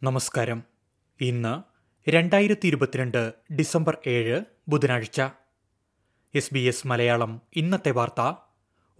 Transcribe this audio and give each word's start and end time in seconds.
നമസ്കാരം. 0.03 0.63
ഇന്ന് 1.21 1.61
രണ്ടായിരത്തി 2.09 2.67
ഇരുപത്തിരണ്ട് 2.67 3.33
ഡിസംബർ 3.53 3.97
ഏഴ് 4.07 4.41
ബുധനാഴ്ച. 4.67 5.21
എസ് 6.35 6.53
ബി 6.53 6.59
എസ് 6.59 6.87
മലയാളം 6.87 7.41
ഇന്നത്തെ 7.55 7.91
വാർത്ത. 7.91 8.33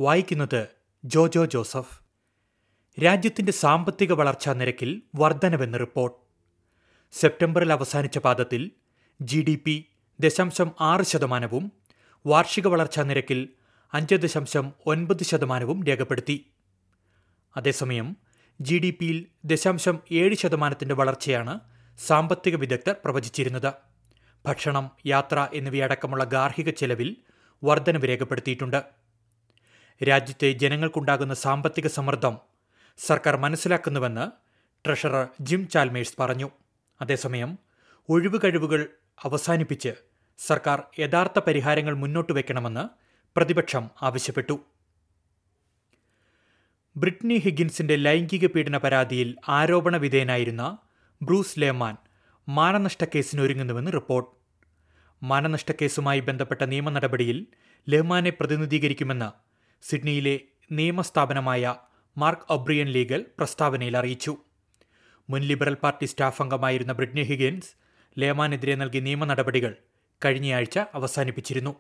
വായിക്കുന്നത് 0.02 0.68
ജോജോ 1.06 1.46
ജോസഫ്. 1.46 2.09
രാജ്യത്തിന്റെ 3.04 3.52
സാമ്പത്തിക 3.52 4.14
വളർച്ചാ 4.14 4.54
നിരക്കിൽ 4.54 5.02
വർധനവെന്ന് 5.16 5.80
റിപ്പോർട്ട്. 5.80 6.18
സെപ്റ്റംബറിൽ 7.12 7.74
അവസാനിച്ച 7.74 8.18
പാദത്തിൽ 8.18 8.72
ജി 9.22 9.42
ഡി 9.42 9.56
പി 9.66 9.86
ദശാംശം 10.20 10.72
ആറ് 10.82 11.02
ശതമാനവും 11.02 11.72
വാർഷിക 12.26 12.68
വളർച്ചാ 12.68 13.04
നിരക്കിൽ 13.04 13.50
അഞ്ച് 13.94 14.16
ദശാംശം 14.16 14.74
ഒൻപത് 14.86 15.24
ശതമാനവും 15.24 15.84
രേഖപ്പെടുത്തി. 15.84 16.46
അതേസമയം 17.58 18.18
ജി 18.62 18.76
ഡി 18.76 18.98
പിയിൽ 19.00 19.26
ദശാംശം 19.46 20.00
ഏഴ് 20.12 20.36
ശതമാനത്തിന്റെ 20.36 20.96
വളർച്ചയാണ് 20.96 21.60
സാമ്പത്തിക 22.08 22.56
വിദഗ്ധർ 22.56 22.96
പ്രവചിച്ചിരുന്നത്. 23.06 23.74
ഭക്ഷണം 24.46 24.92
യാത്ര 25.06 25.48
എന്നിവയടക്കമുള്ള 25.54 26.24
ഗാർഹിക 26.24 26.70
ചെലവിൽ 26.70 27.16
വർധനവ് 27.64 28.08
രേഖപ്പെടുത്തിയിട്ടുണ്ട്. 28.08 28.84
രാജ്യത്തെ 30.04 30.52
ജനങ്ങൾക്കുണ്ടാകുന്ന 30.52 31.34
സാമ്പത്തിക 31.34 31.88
സമ്മർദ്ദം 31.88 32.38
സർക്കാർ 33.08 33.38
മനസ്സിലാക്കുന്നുവെന്ന് 33.38 34.26
ട്രഷറർ 34.86 35.28
ജിം 35.42 35.68
ചാൽമേഴ്സ് 35.68 36.16
പറഞ്ഞു. 36.20 36.50
അതേസമയം 37.02 37.60
ഒഴിവ് 38.10 38.40
കഴിവുകൾ 38.44 38.86
അവസാനിപ്പിച്ച് 39.24 39.94
സർക്കാർ 40.38 40.84
യഥാർത്ഥ 41.00 41.40
പരിഹാരങ്ങൾ 41.40 41.94
മുന്നോട്ട് 41.94 42.34
വയ്ക്കണമെന്ന് 42.34 42.84
പ്രതിപക്ഷം 43.38 43.90
ആവശ്യപ്പെട്ടു. 44.02 44.60
ബ്രിട്നി 46.98 47.38
ഹിഗിൻസിന്റെ 47.38 47.96
ലൈംഗിക 47.96 48.48
പീഡന 48.48 48.78
പരാതിയിൽ 48.78 49.36
ആരോപണ 49.50 49.98
വിധേയനായിരുന്ന 49.98 50.78
ബ്രൂസ് 51.22 51.60
ലേമാൻ 51.60 51.96
മാനനഷ്ട 52.48 53.04
കേസിനൊരുങ്ങുന്നുവെന്ന് 53.04 53.92
റിപ്പോർട്ട്. 53.92 54.30
മാനനഷ്ട 55.24 55.72
കേസുമായി 55.72 56.20
ബന്ധപ്പെട്ട 56.20 56.64
നിയമ 56.64 56.90
നടപടിയിൽ 56.90 57.48
ലഹ്മാനെ 57.90 58.30
പ്രതിനിധീകരിക്കുമെന്ന് 58.30 59.30
സിഡ്നിയിലെ 59.82 60.40
നിയമസ്ഥാപനമായ 60.72 61.76
മാർക്ക് 62.22 62.42
ഒബ്രിയൻ 62.50 62.88
ലീഗൽ 62.88 63.26
പ്രസ്താവനയിൽ 63.38 63.98
അറിയിച്ചു. 63.98 64.38
മുൻ 65.30 65.42
ലിബറൽ 65.42 65.74
പാർട്ടി 65.74 66.06
സ്റ്റാഫ് 66.06 66.42
അംഗമായിരുന്ന 66.42 66.94
ബ്രിഡ്നി 66.94 67.22
ഹിഗിൻസ് 67.22 67.72
ലേമാനെതിരെ 68.20 68.76
നൽകിയ 68.76 69.00
നിയമ 69.00 69.26
നടപടികൾ 69.26 69.76
കഴിഞ്ഞയാഴ്ച 70.26 70.80
അവസാനിപ്പിച്ചിരുന്നു. 70.94 71.76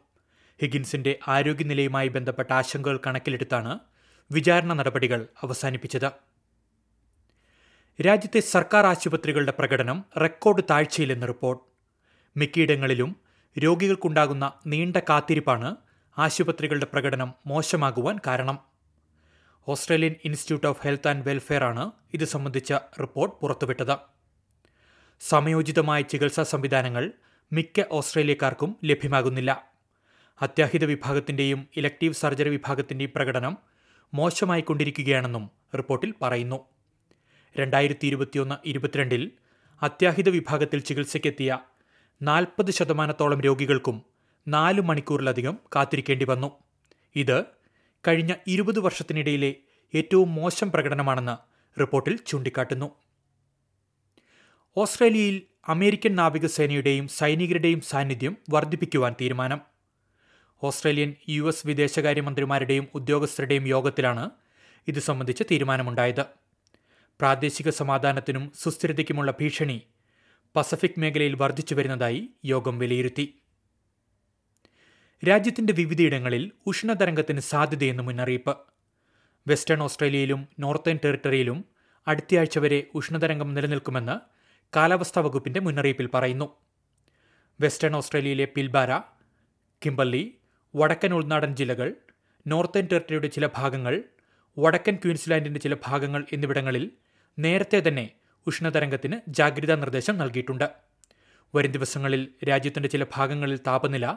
ഹിഗിൻസിന്റെ 0.62 1.20
ആരോഗ്യനിലയുമായി 1.28 2.08
ബന്ധപ്പെട്ട 2.08 2.54
ആശങ്കകൾ 2.54 3.00
കണക്കിലെടുത്താണ് 3.08 3.80
വിചാരണ 4.32 4.74
നടപടികൾ 4.74 5.28
അവസാനിപ്പിച്ചത്. 5.44 6.12
രാജ്യത്തെ 8.02 8.40
സർക്കാർ 8.40 8.86
ആശുപത്രികളുടെ 8.86 9.54
പ്രകടനം 9.60 10.06
റെക്കോർഡ് 10.22 10.64
താഴ്ചയിലെന്ന് 10.70 11.28
റിപ്പോർട്ട്. 11.28 11.64
മിക്കയിടങ്ങളിലും 12.38 13.16
രോഗികൾക്കുണ്ടാകുന്ന 13.60 14.54
നീണ്ട 14.68 14.98
കാത്തിരിപ്പാണ് 14.98 15.76
ആശുപത്രികളുടെ 16.18 16.88
പ്രകടനം 16.94 17.34
മോശമാകുവാൻ 17.46 18.20
കാരണം. 18.28 18.69
Australian 19.70 20.16
Institute 20.26 20.68
of 20.68 20.82
Health 20.84 21.08
and 21.08 21.30
Welfare 21.30 21.64
ആണ് 21.64 21.92
ഇത് 22.14 22.26
സംബന്ധിച്ച 22.26 22.74
റിപ്പോർട്ട് 22.74 23.36
പുറത്തുവിട്ടത്. 23.42 23.98
സമയോചിതമായ 25.20 26.02
ചികിത്സാ 26.02 26.44
സംവിധാനങ്ങൾ 26.44 27.12
മിക്ക 27.54 27.84
ഓസ്ട്രേലിയക്കാർക്കും 27.92 28.76
ലഭ്യമാകുന്നില്ല. 28.84 29.64
അത്യാഹിത 30.42 30.86
വിഭാഗത്തിന്റെയും 30.86 31.68
ഇലക്ടീവ് 31.78 32.14
സർജറി 32.14 32.50
വിഭാഗത്തിന്റെയും 32.50 33.12
പ്രകടനം 33.16 33.58
മോശമായിക്കൊണ്ടിരിക്കുകയാണെന്നും 34.14 35.50
റിപ്പോർട്ടിൽ 35.78 36.14
പറയുന്നു. 36.22 36.60
രണ്ടായിരത്തി 37.58 38.08
ഇരുപത്തിയൊന്ന് 38.08 38.56
ഇരുപത്തിരണ്ടിൽ 38.66 39.32
അത്യാഹിത 39.82 40.30
വിഭാഗത്തിൽ 40.30 40.80
ചികിത്സയ്ക്കെത്തിയ 40.80 41.60
നാൽപ്പത് 42.22 42.72
ശതമാനത്തോളം 42.72 43.42
രോഗികൾക്കും 43.42 44.02
നാല് 44.48 44.82
മണിക്കൂറിലധികം 44.82 45.60
കാത്തിരിക്കേണ്ടി 45.76 46.26
വന്നു. 46.26 46.52
ഇത് 47.16 47.59
കഴിഞ്ഞ 48.08 48.34
ഇരുപത് 48.48 48.80
വർഷത്തിനിടയിലെ 48.80 49.56
ഏറ്റവും 49.96 50.36
മോശം 50.36 50.72
പ്രകടനമാണെന്ന് 50.72 51.36
റിപ്പോർട്ടിൽ 51.80 52.20
ചൂണ്ടിക്കാട്ടുന്നു. 52.28 52.92
ഓസ്ട്രേലിയയിൽ 54.78 55.42
അമേരിക്കൻ 55.70 56.16
നാവികസേനയുടെയും 56.16 57.08
സൈനികരുടെയും 57.08 57.82
സാന്നിധ്യം 57.82 58.38
വർദ്ധിപ്പിക്കുവാൻ 58.50 59.16
തീരുമാനം. 59.22 59.60
ഓസ്ട്രേലിയൻ 60.64 61.14
യു 61.30 61.44
എസ് 61.48 61.68
വിദേശകാര്യമന്ത്രിമാരുടെയും 61.68 62.88
ഉദ്യോഗസ്ഥരുടെയും 62.96 63.68
യോഗത്തിലാണ് 63.68 64.30
ഇത് 64.88 65.00
സംബന്ധിച്ച് 65.00 65.44
തീരുമാനമുണ്ടായത്. 65.52 66.26
പ്രാദേശിക 67.20 67.70
സമാധാനത്തിനും 67.70 68.52
സുസ്ഥിരതയ്ക്കുമുള്ള 68.56 69.32
ഭീഷണി 69.40 69.82
പസഫിക് 70.56 71.00
മേഖലയിൽ 71.00 71.36
വർദ്ധിച്ചു 71.36 71.76
വരുന്നതായി 71.76 72.30
യോഗം 72.46 72.80
വിലയിരുത്തി. 72.80 73.26
രാജ്യത്തിന്റെ 75.28 75.74
വിവിധയിടങ്ങളിൽ 75.74 76.52
ഉഷ്ണതരംഗത്തിന് 76.66 77.40
സാധ്യതയെന്ന് 77.40 78.04
മുന്നറിയിപ്പ്. 78.04 78.58
വെസ്റ്റേൺ 79.48 79.84
ഓസ്ട്രേലിയയിലും 79.84 80.48
നോർത്തേൺ 80.60 81.00
ടെറിട്ടറിയിലും 81.06 81.66
അടുത്തയാഴ്ച 82.08 82.60
വരെ 82.60 82.84
ഉഷ്ണതരംഗം 82.96 83.54
നിലനിൽക്കുമെന്ന് 83.54 84.16
കാലാവസ്ഥാ 84.76 85.22
വകുപ്പിന്റെ 85.22 85.60
മുന്നറിയിപ്പിൽ 85.60 86.10
പറയുന്നു. 86.14 86.48
വെസ്റ്റേൺ 87.60 87.96
ഓസ്ട്രേലിയയിലെ 87.96 88.48
പിൽബാര 88.56 89.00
കിംബർലി 89.86 90.36
വടക്കൻ 90.76 91.14
ഉൾനാടൻ 91.14 91.56
ജില്ലകൾ 91.56 91.94
നോർത്തേൺ 92.48 92.88
ടെറിട്ടറിയുടെ 92.92 93.28
ചില 93.28 93.50
ഭാഗങ്ങൾ 93.58 94.04
വടക്കൻ 94.60 94.96
ക്വീൻസ്ലാൻഡിന്റെ 94.96 95.60
ചില 95.60 95.76
ഭാഗങ്ങൾ 95.86 96.26
എന്നിവിടങ്ങളിൽ 96.34 96.92
നേരത്തെ 97.40 97.84
തന്നെ 97.88 98.12
ഉഷ്ണതരംഗത്തിന് 98.48 99.20
ജാഗ്രതാ 99.28 99.76
നിർദ്ദേശം 99.76 100.18
നൽകിയിട്ടുണ്ട്. 100.18 100.70
വരും 101.56 101.72
ദിവസങ്ങളിൽ 101.72 102.28
രാജ്യത്തിന്റെ 102.50 102.90
ചില 102.90 103.06
ഭാഗങ്ങളിൽ 103.16 103.58
താപനില 103.58 104.16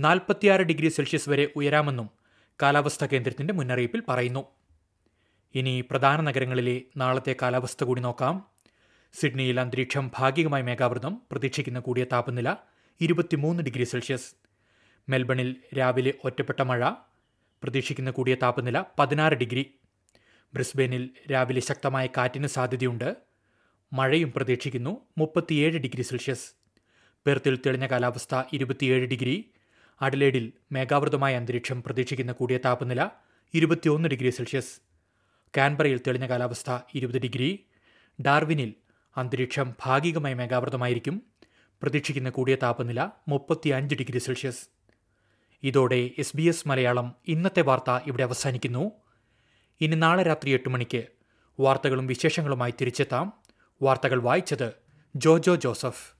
നാൽപ്പത്തിയാറ് 0.00 0.62
ഡിഗ്രി 0.62 0.88
സെൽഷ്യസ് 0.88 1.30
വരെ 1.30 1.48
ഉയരാമെന്നും 1.56 2.10
കാലാവസ്ഥാ 2.62 3.06
കേന്ദ്രത്തിന്റെ 3.06 3.54
മുന്നറിയിപ്പിൽ 3.54 4.02
പറയുന്നു. 4.08 4.46
ഇനി 5.54 5.84
പ്രധാന 5.90 6.20
നഗരങ്ങളിലെ 6.20 6.82
നാളത്തെ 6.96 7.36
കാലാവസ്ഥ 7.42 7.84
കൂടി 7.84 8.00
നോക്കാം. 8.00 8.46
സിഡ്നിയിൽ 9.12 9.60
അന്തരീക്ഷം 9.60 10.10
ഭാഗികമായി 10.18 10.62
മേഘാവൃതം 10.62 11.22
പ്രതീക്ഷിക്കുന്ന 11.32 11.78
കൂടിയ 11.78 12.04
താപനില 12.04 12.56
ഇരുപത്തിമൂന്ന് 13.00 13.62
ഡിഗ്രി 13.62 13.84
സെൽഷ്യസ്. 13.84 14.34
മെൽബണിൽ 15.08 15.56
രാവിലെ 15.78 16.14
ഒറ്റപ്പെട്ട 16.24 16.62
മഴ 16.62 16.90
പ്രതീക്ഷിക്കുന്ന 17.62 18.10
കൂടിയ 18.10 18.34
താപനില 18.34 18.84
പതിനാറ് 18.98 19.34
ഡിഗ്രി. 19.34 19.74
ബ്രിസ്ബെയിനിൽ 20.54 21.10
രാവിലെ 21.32 21.60
ശക്തമായ 21.60 22.06
കാറ്റിന് 22.06 22.46
സാധ്യതയുണ്ട്. 22.46 23.16
മഴയും 23.92 24.32
പ്രതീക്ഷിക്കുന്നു 24.32 25.00
മുപ്പത്തിയേഴ് 25.18 25.78
ഡിഗ്രി 25.78 26.02
സെൽഷ്യസ്. 26.02 26.52
പെർത്തിൽ 27.26 27.56
തെളിഞ്ഞ 27.56 27.86
കാലാവസ്ഥ 27.86 28.42
ഇരുപത്തിയേഴ് 28.52 29.06
ഡിഗ്രി. 29.06 29.50
അഡലേഡിൽ 30.00 30.52
മേഘാവൃതമായ 30.72 31.36
അന്തരീക്ഷം 31.36 31.82
പ്രതീക്ഷിക്കുന്ന 31.82 32.32
കൂടിയ 32.32 32.58
താപനില 32.58 33.08
ഇരുപത്തിയൊന്ന് 33.54 34.08
ഡിഗ്രി 34.08 34.30
സെൽഷ്യസ്. 34.30 34.80
കാൻബറയിൽ 35.56 36.00
തെളിഞ്ഞ 36.06 36.26
കാലാവസ്ഥ 36.26 36.78
ഇരുപത് 36.94 37.18
ഡിഗ്രി. 37.18 37.66
ഡാർവിനിൽ 38.20 38.74
അന്തരീക്ഷം 39.16 39.74
ഭാഗികമായി 39.86 40.34
മേഘാവൃതമായിരിക്കും. 40.34 41.22
പ്രതീക്ഷിക്കുന്ന 41.82 42.30
കൂടിയ 42.30 42.54
താപനില 42.54 43.08
മുപ്പത്തിയഞ്ച് 43.28 43.94
ഡിഗ്രി 43.94 44.18
സെൽഷ്യസ്. 44.18 44.68
ഇതോടെ 45.62 46.10
എസ് 46.18 46.36
ബി 46.36 46.42
എസ് 46.42 46.68
മലയാളം 46.68 47.14
ഇന്നത്തെ 47.28 47.60
വാർത്ത 47.60 48.04
ഇവിടെ 48.06 48.22
അവസാനിക്കുന്നു. 48.22 48.90
ഇനി 49.80 49.96
നാളെ 49.96 50.22
രാത്രി 50.22 50.50
എട്ട് 50.50 50.68
മണിക്ക് 50.68 51.06
വാർത്തകളും 51.60 52.06
വിശേഷങ്ങളുമായി 52.06 52.74
തിരിച്ചെത്താം. 52.80 53.32
വാർത്തകൾ 53.82 54.22
വായിച്ചത് 54.22 54.72
Jojo 55.16 55.54
Joseph. 55.54 56.19